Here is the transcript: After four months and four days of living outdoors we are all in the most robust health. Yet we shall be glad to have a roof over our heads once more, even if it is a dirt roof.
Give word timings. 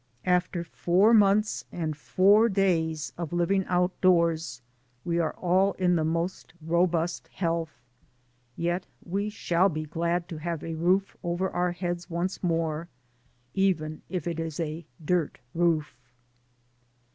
After 0.25 0.63
four 0.63 1.13
months 1.13 1.63
and 1.71 1.95
four 1.95 2.49
days 2.49 3.13
of 3.19 3.31
living 3.31 3.65
outdoors 3.67 4.63
we 5.05 5.19
are 5.19 5.35
all 5.35 5.73
in 5.73 5.95
the 5.95 6.03
most 6.03 6.55
robust 6.59 7.27
health. 7.27 7.83
Yet 8.55 8.87
we 9.05 9.29
shall 9.29 9.69
be 9.69 9.83
glad 9.85 10.27
to 10.29 10.37
have 10.39 10.63
a 10.63 10.73
roof 10.73 11.15
over 11.21 11.51
our 11.51 11.73
heads 11.73 12.09
once 12.09 12.41
more, 12.43 12.87
even 13.53 14.01
if 14.09 14.25
it 14.25 14.39
is 14.39 14.59
a 14.59 14.87
dirt 15.05 15.37
roof. 15.53 15.95